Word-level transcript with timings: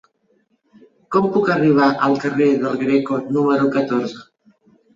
Com 1.15 1.27
puc 1.35 1.51
arribar 1.57 1.91
al 2.09 2.17
carrer 2.25 2.49
del 2.65 2.81
Greco 2.81 3.23
número 3.39 3.71
catorze? 3.79 4.21